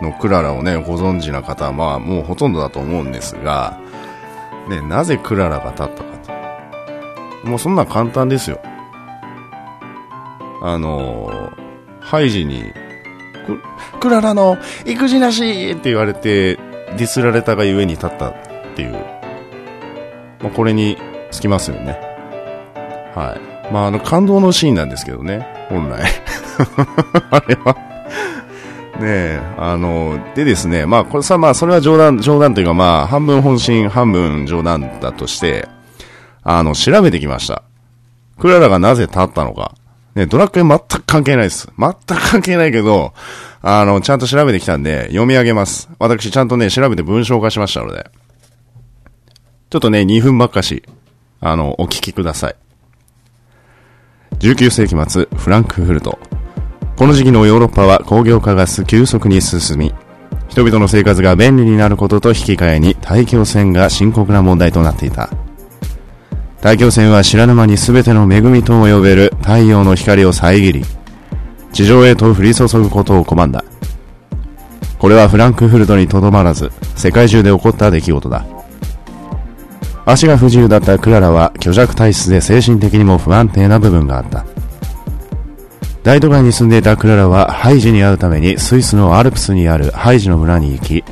[0.00, 3.78] のクララをね、ご存知な方は、まあ、もうほとんどだと思うんですが、
[4.68, 5.94] ね、なぜクララが立ったか
[7.42, 7.48] と。
[7.48, 8.60] もうそんな簡単ですよ。
[10.64, 11.50] あの
[12.00, 12.62] ハイジに、
[14.00, 18.34] クララの育児なしって言われて、ディスられたがゆえに立ったっ
[18.76, 18.92] ていう。
[20.40, 20.96] まあ、これに
[21.32, 21.98] つきますよね。
[23.14, 23.72] はい。
[23.72, 26.02] まあ、あの、感動のシーンなんですけどね、本来。
[27.30, 27.76] あれは
[29.00, 35.68] ねえ、あの、でですね、まあ、これさ、まあ、それは冗談、冗談というか、まあ、半分本心、半分冗談だとして、
[36.44, 37.62] あの、調べてきました。
[38.38, 39.74] クララがなぜ立ったのか。
[40.14, 41.68] ね、ドラクエ全く関係ないです。
[41.78, 43.14] 全く関係ないけど、
[43.62, 45.88] あの、ちゃんと調べてきたんで、読み上げます。
[45.98, 48.10] 私、ちゃんとね、調べて文章化しましたので。
[49.70, 50.82] ちょっとね、2分ばっかし、
[51.42, 52.56] あの、お聞きください。
[54.38, 56.18] 19世紀末、フランクフルト。
[56.96, 59.92] この時期のヨーロッパは工業化が急速に進み、
[60.48, 65.30] 人々の生活が便利になることと引き換えに大気汚染が深刻な問題となっていた。
[66.60, 70.84] 大気汚染は知らぬ間に全ての恵みとも呼べる太陽の光を遮り、
[71.72, 73.64] 地上へと降り注ぐことを拒んだ。
[74.98, 78.46] これはフランクフルトにとどまらず、世界中で起こった出来事だ。
[80.04, 84.44] 足が不自由だったクララは虚弱体質で精神的にも不安定な部分があった。
[86.02, 91.04] 大都会に住んでいたクララはハイジに会うためにスイスのアルプスにあるハイジの村に行き、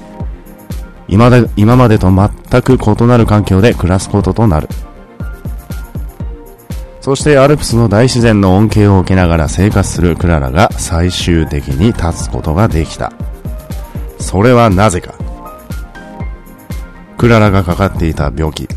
[1.07, 4.69] 今で今までと全く異なる環境で暮らすこととなる。
[7.01, 13.13] そしてアルプスの大自然の恩恵を受けながら生活するクララが最終的に立つことができた。
[14.19, 15.15] それはなぜか。
[17.17, 18.69] クララがかかっていた病気。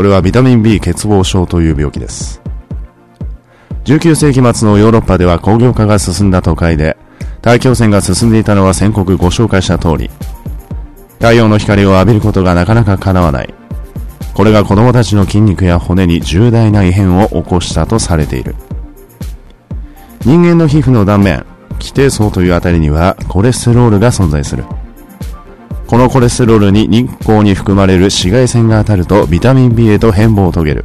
[0.00, 2.40] それはビタミン B 欠乏症という病気です。
[3.84, 6.96] 19世紀末のヨーロッパでは工業化が進んだ都会で、
[7.42, 10.10] 大気汚染が進んでいたのは先刻ご紹介した通り、
[11.18, 13.52] 太陽の光を浴びることがなかなか叶わない。
[14.32, 18.56] これが子供たちの筋肉や骨に重大な異変を起こしたとされている。
[20.24, 21.44] 人間の皮膚の断面、
[21.78, 24.64] 基底層というあたりにはコレステロールが存在する。
[25.90, 30.84] このコレステロールに日光に含まれる紫外線が当たるとビタミン B へと変貌を遂げる。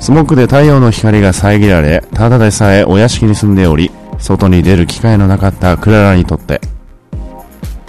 [0.00, 6.60] スモッグで太陽の光が遮られ、ただでさえお屋敷に住んでおり、外に出る機会のなかったクララにとって、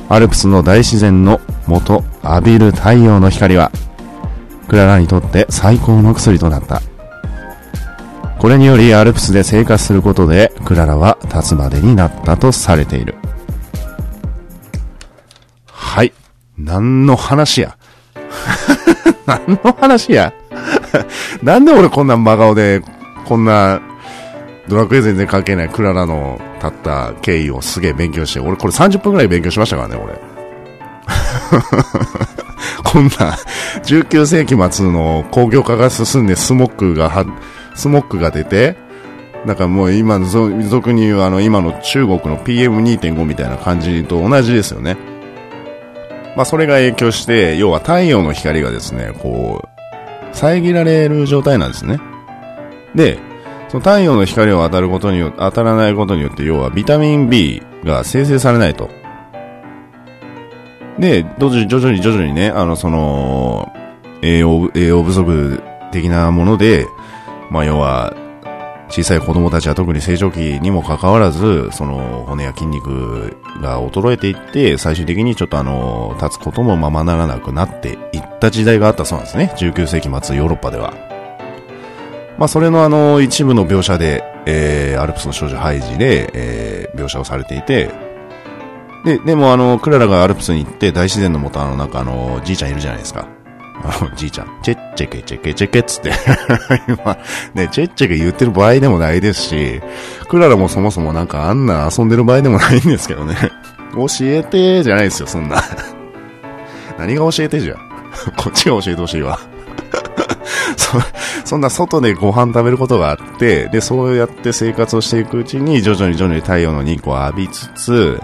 [0.08, 3.70] アルプスの大自然の元浴びる太陽の光は、
[4.70, 6.82] クララにとって最高の薬となった。
[8.40, 13.16] これによりアルプスで生活することで、クララは立つまでになったとされている。
[15.84, 16.14] はい。
[16.58, 17.78] 何の話や？
[19.28, 20.34] 何の話や？
[21.44, 22.82] なんで俺こんな真顔で、
[23.26, 23.82] こんな、
[24.68, 30.14] ドラクエ全然関係ないクララの立った経緯をすげえ勉強して、俺これ30分くらい勉強しましたからね、俺。
[32.84, 33.38] こんな、
[33.84, 37.26] 19世紀末の工業化が進んでスモックが、
[37.76, 38.78] スモックが出て、
[39.46, 44.96] なんかもう今の、俗に言うあの今の中国の PM2.5 みたいな感じと同じですよね。
[46.36, 52.00] まあそれが影響して、要は太陽の光がですね、こう、遮られる状態なんですね。
[52.96, 53.20] で、
[53.70, 58.90] その太陽の光を当たることによって、当たらないことによって、要はビタミン B が生成されないと。
[61.00, 63.72] で、徐々に徐々に徐々にね、あの、その、
[64.22, 66.86] 栄養、栄養不足的なもので、
[67.50, 68.14] まあ、要は、
[68.94, 79.52] 小さい子供たちは特に成長期にもかかわらず、その骨や筋肉が衰えていって、最終的にちょっとあの、立つこともままならなくなっていった時代があったそうなんですね。
[79.58, 80.94] 19世紀末ヨーロッパでは。
[82.38, 87.90] まあ、それのあの、一部の描写で、えー、アルプスの少女ハイジで、えー、描写をされていて、
[89.06, 93.28] で、でもあの、クララがアルプスに行って大自然のもとあの、なんかあの、じいちゃんいるじゃないですか。
[93.82, 96.12] おじいちゃん、チェッチェケチェケチェケっつって
[96.88, 97.18] 今、
[97.54, 99.82] ね、チェッチェケ言ってる場合でもないですし、
[100.30, 103.36] クララもそもそもなんかあんな遊んでる場合でもないんですけどね。
[103.96, 105.62] 教えてじゃないですよ、そんな。
[106.98, 107.78] 何が教えてじゃん。
[108.38, 109.40] こっちが教えてほしいわ。
[110.78, 110.98] そ、
[111.44, 118.20] そんな外でご飯食べることがあって、で、そうやって生活をしていくうちに、徐々に徐々に太陽の日光を浴びつつ、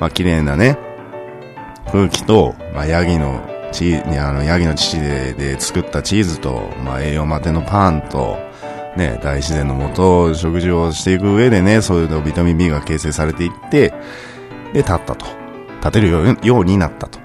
[0.00, 0.78] まあ、綺麗なね、
[1.92, 3.40] 空気と、まあ、ヤギの
[3.74, 8.38] チ、あの、ヤギの乳でで作ったチーズと、まあ、栄養まてのパンと、
[8.96, 13.90] ね、大自然のもと、食事をしていく上でね、そういうのビタミン B が形成されていって、
[14.72, 15.26] で、立ったと。
[15.80, 17.18] 立てるようになったと。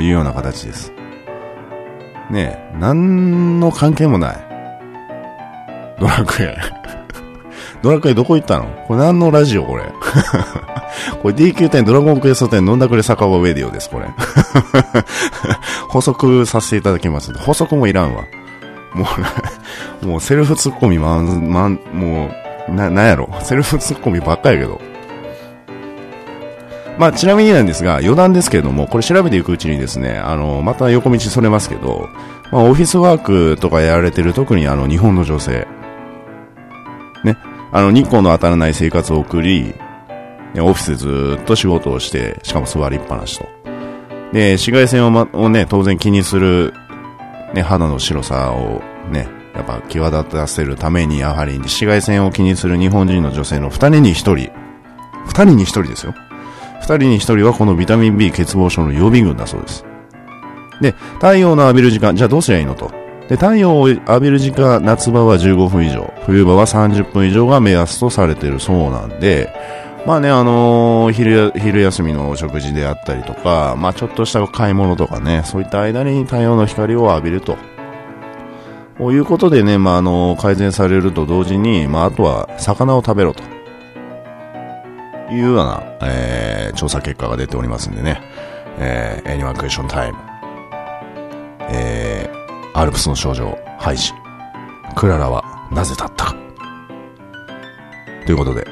[0.00, 0.92] いうような形です。
[2.30, 4.36] ねえ、何の関係もない。
[5.98, 6.56] ドラクエ。
[7.82, 8.66] ドラクエどこ行ったの？
[8.86, 9.84] これ何のラジオこれ？
[11.22, 14.06] これ DQ10 ドラゴンクエスト10飲んだくれ酒場ウェディオです、これ。
[15.88, 17.32] 補足させていただきます。
[17.38, 18.24] 補足もいらんわ。
[18.92, 19.06] も
[20.02, 22.30] う、もうセルフツッコミまん、まん、も
[22.68, 23.30] う、な、なんやろ？
[23.42, 24.80] セルフツッコミばっかやけど。
[26.98, 32.10] まあ、ちなみになんですが、余談ですけれども、これ調べていくうちにですね、あの、また横道それますけど、
[32.52, 35.66] まあ、オフィスワークとかやられてる特にあの、日本の女性、
[37.72, 39.74] あの、日光の当たらない生活を送り、
[40.58, 43.46] オフィスでずっと仕事をして、しかも座りっぱなしと。
[44.32, 46.74] で、紫外線を,、ま、をね、当然気にする、
[47.54, 54.50] ね、肌の白さをね、やっぱ際立たせるために、やはり紫外線を気にする日本人の女性の二人に一人、
[55.26, 56.14] 二人に一人ですよ。
[56.80, 59.84] 二人に一人はこのビタミン B 欠乏症の予備軍だそうです。
[60.80, 62.90] で、太陽の浴びる時間、じゃあどうすりゃいいのと。
[63.30, 69.54] で、太陽を浴びる時間、夏場は15分以上、冬場は30分以上が目安とされているそうなんで、
[70.04, 77.56] まあね、あのー、昼、昼休みの食事であったりとか、まあちょっとした買い物とかね、そういった間に太陽の光を浴びると。
[78.98, 83.44] こういうことでね、まああの、改善されると同時に、まああとは魚を食べろと。
[85.30, 88.20] いうような、えー、調査結果が出ておりますんでね、
[88.78, 90.18] えー、エニマクエションタイム、
[91.70, 91.99] えー、
[92.74, 94.12] アルプスの少女、ハイジ、
[94.96, 96.36] クララはなぜ立ったか。
[98.26, 98.66] ということで、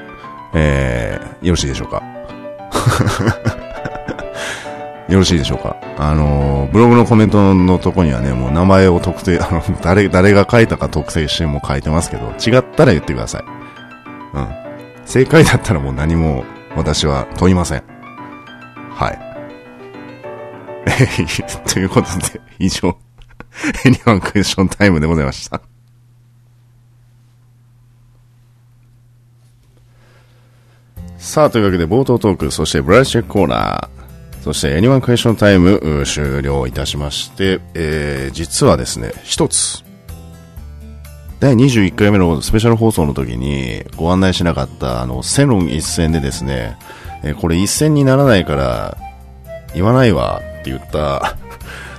[0.54, 2.02] えー、よろしいでしょうか。
[5.08, 5.76] よろしいでしょうか。
[5.96, 13.44] あのー、ブログのコメントのとこにはね、もう名前を特定、あの、誰、誰が書いたか特定しても書いてますけど、違ったら言ってください。
[14.34, 14.48] うん。
[15.06, 16.44] 正解だったらもう何も
[16.76, 17.82] 私は問いません。
[18.90, 19.18] はい。
[21.72, 22.94] ということで、以上、
[23.84, 25.60] Any One Question Time でございました。
[31.18, 39.84] さあ、というわけで冒頭トーク、そしてブライチェックコーナー、そして Any One Question Time 終了いたしまして、えー、実はですね、一つ、
[41.40, 46.76] 第21回目のスペシャル放送の時にご案内しなかったあの、セロン一戦でですね、
[47.22, 48.96] えこれ一戦にならないから
[49.74, 51.36] 言わないわって言った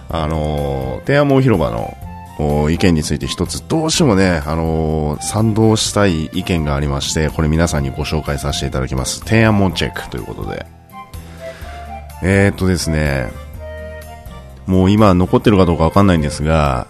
[0.10, 9.24] あの、天安門広場の意見について一つどうしてもね、あの賛同したい意見がありまして、これ皆さんにご紹介させていただきます。
[9.24, 10.66] 天安門チェックということで。
[12.22, 13.32] えー、っとですね、
[14.66, 16.88] もう今残ってるかどうかわかんないんですが、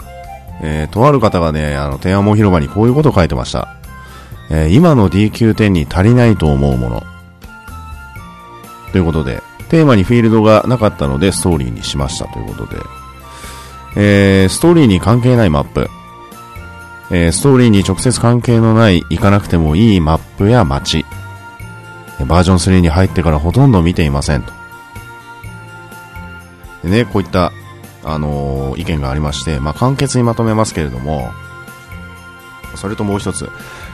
[0.61, 3.75] えー、とある方がね、あの、天安門広場にこういうことを書いてました。
[4.51, 7.03] えー、今の DQ10 に足りないと思うもの。
[8.91, 12.81] ということで、テーマにフィールドがなかったのでストーリーにしましたということで、
[13.95, 15.89] えー、ストーリーに関係ないマップ、
[17.11, 21.05] えー、ストーリーに直接関係のない行かなくてもいいマップや街、
[22.27, 24.53] バージョン3に入ってからほとんど見ていませんと。
[26.83, 27.51] でね、こういった
[28.03, 31.29] あのー、意見がありまして、まあ、簡潔にまとめますけれども、
[32.75, 33.49] それともう一つ、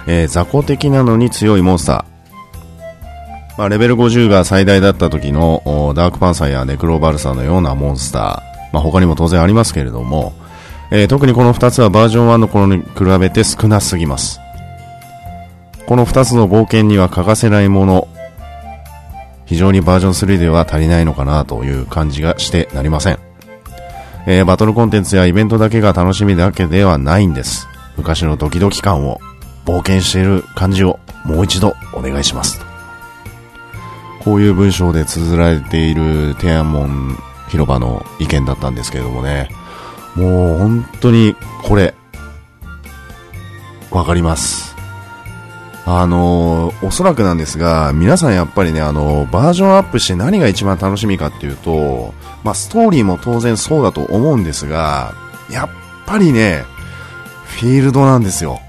[0.08, 2.16] えー、雑魚的なのに強いモンスター。
[3.58, 5.62] まあ、レベル50が最大だった時の
[5.96, 8.45] ダークパンサーやネクロバルサーのようなモンスター。
[8.76, 10.34] まあ、他にも当然ありますけれども、
[10.91, 14.41] えー、特にこの2つはバージョン1の頃に比べて少なすぎます。
[15.88, 18.09] この2つの冒険には欠かせないもの、
[19.45, 23.19] 非常にバージョン3では足りないのかなという感じがしてなりません。
[24.28, 27.69] えー、バトルコンテンツやイベントだけが楽しみだけではないんです。
[27.95, 29.21] 昔のドキドキ感を、
[29.63, 32.59] 冒険している感じをもう一度お願いします。
[34.26, 37.17] こういう文章で綴られている天安門
[37.50, 39.50] 広場の意見だったんですけれどもね、
[40.16, 41.93] もう本当にこれ、
[43.91, 44.76] わかります。
[45.88, 55.14] あの、おそらくなんですが、皆さんやっぱりね、あの、バージョンアップして何が一番楽しみかっていうと、まあ、ストーリーも当然そうだと思うんですが、
[55.52, 55.70] やっ
[56.08, 56.64] ぱりね、
[57.46, 58.60] フィールドなんですよ。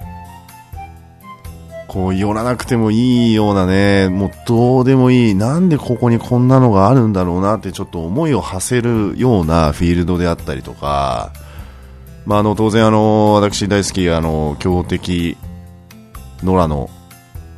[1.97, 11.33] こう、寄らなくてもいいようなね、もうどうでもいい、なんでここにこんなのがあるんだろうなってちょっと思いを馳せるようなフィールドであったりとか、
[12.27, 15.39] まあ、あの、当然あの、私大好き、あの、強敵、
[16.43, 16.91] 野良の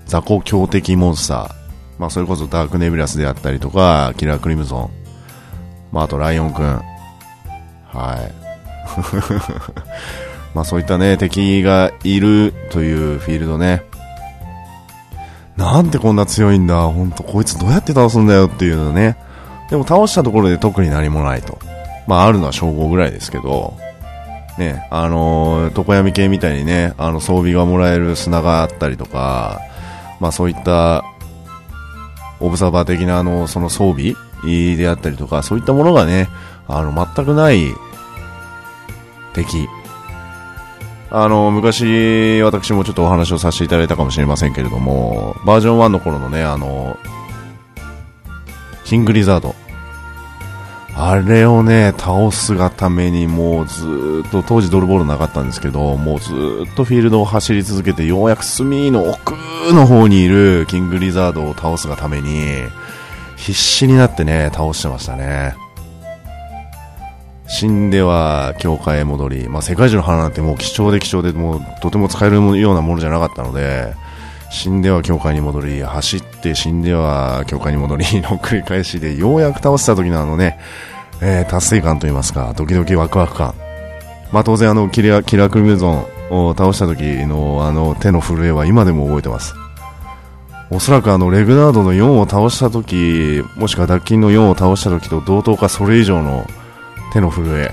[0.06, 1.54] 雑魚強敵モンスター、
[1.98, 4.90] まあ、それこそダークネビラスであったりとか、キラークリムゾン、
[5.90, 6.64] まあ、あとライオンくん。
[6.64, 6.82] は
[8.14, 8.32] い。
[10.54, 13.87] まあそういったね、敵がいるというフィールドね。
[15.58, 19.16] なんでこんな強いんだ、ほんとこいつどうやって倒すんだよっていうのね。
[19.68, 21.58] でも倒したところで特に何もないと。
[22.06, 23.76] まああるのは称号ぐらいですけど、
[24.56, 29.60] ね、あのー、床闇系みたいにね、あの装備がもらえる砂があったりとか、
[30.20, 31.04] まあそういった
[32.38, 34.14] オブザーバー的なあの、その装備
[34.76, 36.28] であったりとか、そういったものがね、
[36.68, 37.66] あの、全くない
[39.34, 39.68] 敵。
[41.10, 46.98] あの、昔、私もちょっとお話をさせていただいたかもしれませんけれども、バージョン1の頃のね、あの、
[48.84, 49.54] キングリザード。
[50.94, 56.32] あれをね、倒すがためにもうずっと、当時ドルボールなかったんですけど、もうず
[56.70, 59.34] っとフィールドを走り続けて、ようやく隅の奥
[59.72, 62.42] の方にいるキングリザードを倒すがために、
[63.36, 65.54] 必死になってね、倒してましたね。
[67.48, 73.94] 死んでは教会へ戻り、まあ、世界中の花なんてもう貴重で貴重でもうとても使えるようなものじゃなかったので、
[74.50, 80.58] 死んでは教会に戻り、走って死んでは教会に戻り の繰り返しで、ようやく倒した時のあのね、
[81.20, 83.54] えー、達成感といいますか、ドキドキワクワク感。
[84.30, 89.54] まあ、当然あのキラ、キラクリムゾンを倒した時のあの手の震えは今でも覚えてます。
[90.70, 96.46] おそらくあのレグナードの4を倒した時、もしくはダッキンの4を倒した時と同等かそれ以上の
[97.12, 97.72] 手の震え。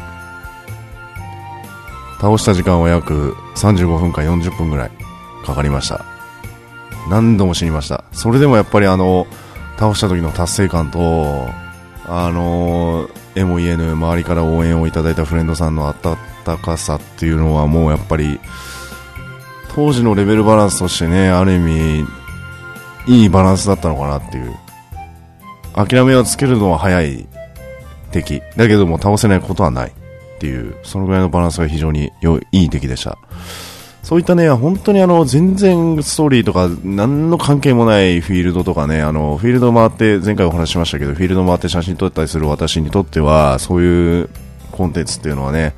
[2.20, 4.92] 倒した時間は約35分か40分ぐらい
[5.46, 6.06] かかりました。
[7.10, 8.04] 何度も死にました。
[8.12, 9.28] それでもやっぱりあの、
[9.78, 11.48] 倒した時の達成感と、
[12.08, 16.18] あのえも言えぬ周りから応援をいただいたフレンドさんの温
[16.58, 18.40] かさっていうのはもうやっぱり、
[19.76, 22.06] 当時のレベルバランスとしてね、ある意味、
[23.08, 24.56] いいバランスだったのかなっていう。
[25.76, 27.28] 諦めをつけるのは早い
[28.24, 28.42] 敵。
[28.56, 29.92] だけども倒せないことはないっ
[30.40, 33.18] ていう、そのぐらいのバランスが非常に良い、い敵でした。
[34.04, 44.30] そういったね、本当にあの、全然ストーリーとか、何の関係もないフィールドとかね、あの、フィールド回って、前回お話ししましたけど、フィールド回って写真撮ったりする私にとっては、そういう
[44.72, 45.74] コンテンツっていうのはね、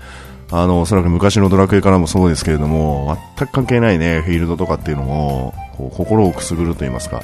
[0.52, 7.22] あの、おそらく昔のドラクエからもそうですけれども、全く関係ないね、フィールドとかっていうのも、こう心をくすぐると言いますか。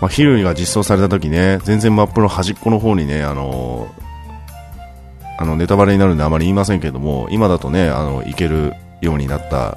[0.00, 3.88] まあ、ヒルが実装された時ね、全然マップの端っこの方にね、あの、
[5.38, 9.76] あの、ネタバレになるんであまり言いませんけども、今だとね、あの、行けるようになった、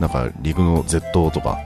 [0.00, 1.58] なんか陸の絶島とか、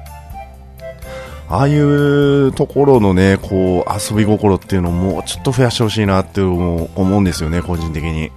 [1.51, 8.31] ああいうところのね、こう、遊び心っていうのをもうちょっと増やしてほしいなって思うんですよね、個人的に。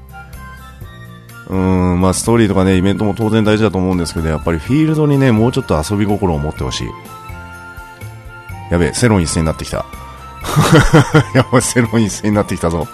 [1.50, 6.88] うん、まあストーリーとかね、イベントも当然大事だと思うんですけど、やっぱりフィールドにね、もうちょっと遊び心を持ってほしい。
[8.72, 9.86] やべえ、セロン一斉になってきた。
[11.36, 12.88] やばい、セロン一斉になってきたぞ。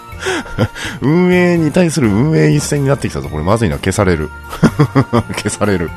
[1.00, 3.28] 運営に対する運営一線になってきたぞ。
[3.28, 3.76] これまずいな。
[3.76, 4.28] 消される。
[5.36, 5.90] 消される。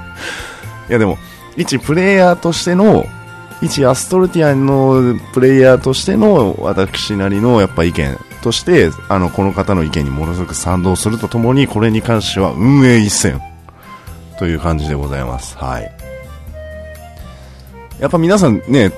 [0.88, 1.18] いやでも、
[1.58, 3.08] 一プレイヤーとしての、
[3.62, 13.42] 一アストルティアのプレイヤーとしての私なりのやっぱ意見として、あの、この方の意見にものすごく賛同するとともに、これに関しては運営一線
[14.38, 15.58] という感じでございます。
[15.58, 16.01] はい。
[18.02, 18.92] やっぱ皆さんね、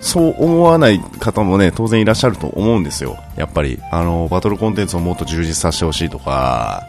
[0.00, 3.16] そう思わない方もね、当然いらっしゃると思うんですよ。
[3.34, 6.86] やっぱり、あの、バトルコンテンツをもっと充実させてほしいとか、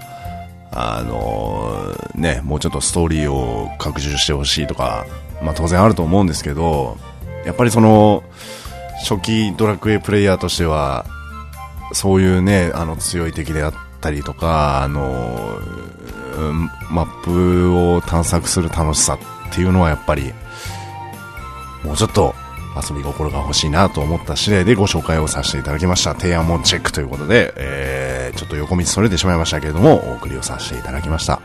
[0.71, 5.05] あの、ね、もうちょっとストーリーを拡充してほしいとか、
[5.41, 6.97] まあ当然あると思うんですけど、
[7.45, 8.23] やっぱりその、
[9.07, 11.05] 初期ドラクエプレイヤーとしては、
[11.93, 15.59] そういうね、あの強い敵であったりとか、あの、
[16.91, 20.33] マップを探索する楽しさっていうのはやっぱり、
[21.83, 22.35] もうちょっと
[22.75, 26.13] 遊び心が欲しいなと思った次第でご紹介をさせていただきました。
[26.13, 31.41] 提案もチェックということで、えー、ちょっと横道それてしまいましたけれども、お送りをさせていただきました。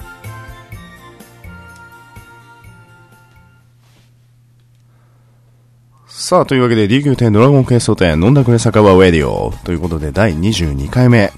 [6.06, 11.32] さあ、というわけで DQ10 ドラゴンクエスト10飲んだくれ酒場ウェディオということで第22回目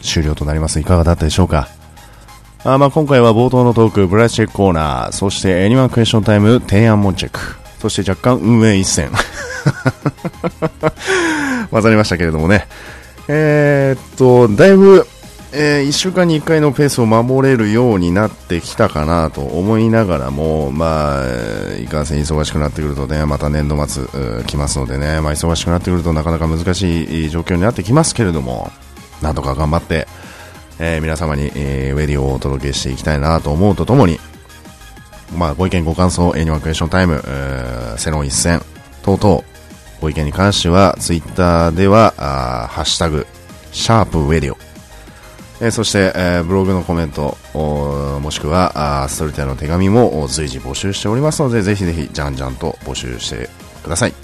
[0.00, 0.80] 終了となります。
[0.80, 1.68] いかがだったでしょうか？
[2.64, 7.61] あまあ今回は冒頭のトーク、ブライチェックコーナー、そしてエニマンクエスチョンタイム、提案もチェック。
[7.82, 9.10] そして若干運営一戦
[11.72, 12.68] 混ざりましたけれどもね。
[13.26, 15.04] えー、っと、だいぶ、
[15.52, 21.24] えー、1週間に1回のペースを守れるようになってきたかなと思いながらも、まあ、
[21.82, 24.04] いかんせん忙しくなってくるとね、また年度末
[24.46, 28.70] 来ますのでね、まあ、忙しくなってくるとなかなか難しい状況になってきますけれども、
[29.22, 30.06] なんとか頑張って、
[30.78, 34.20] えー、皆様に、えー、ウェディをお届けしていきたいなと思うとともに、
[35.36, 38.62] まあ、ご意見、ご感想、エニワクエーションタイム、えー、セロン一戦
[39.02, 39.42] 等々、
[40.00, 43.26] ご意見に関しては、ツイッターでは、あハッシュタグ、
[43.72, 44.56] シャープウェディオ、
[45.60, 53.48] えー、そして、えー、ブログのコメント、もしくは、あストリテアの手紙も随時募集しておりますので、ぜひぜひ、じゃんじゃんと募集して
[53.82, 54.14] ください。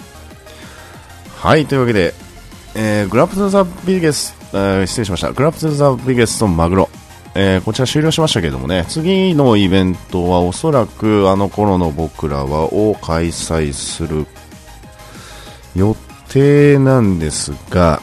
[1.36, 2.14] はい、というわけで、
[2.74, 5.32] えー、グラップトザビゲス、えー、失礼しました。
[5.32, 6.90] グラップトザビゲストマグロ。
[7.40, 14.26] えー、こちら終了しましたけどもね、次のイベントはおそらくあの頃の僕らはを開催する
[15.76, 15.94] 予
[16.28, 18.02] 定なんですが、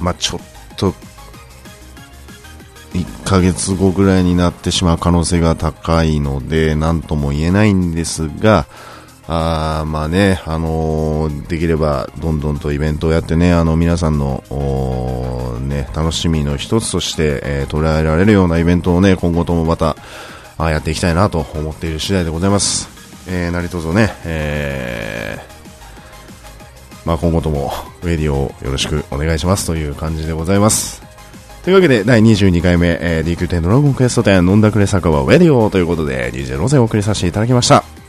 [0.00, 0.40] まあ、ちょっ
[0.76, 0.92] と
[2.92, 8.66] 1ヶ月後ぐらいになってしまう可能性が高いので、なんとも言えないんですが、
[9.32, 14.42] あまあね、あのー、できればどんどんとイベントをやってね、あの皆さんの、
[15.60, 19.94] ね、楽しみの一つとして、えー、捉えられるようなイベントをね、今後ともまた、
[20.58, 22.88] あやっていきたいなと思っている次第でございます。
[23.28, 27.70] えー、何卒ね、えー、まあ今後とも、
[28.02, 31.02] ウェディオをよろしくお願いしますという感じでございます。
[31.62, 37.99] というわけで、第22回目、えー、DQ10 ドラゴンクエスト10飲んだくれ酒場ウェディオということで、DJ ロゼをお送りさせていただきました。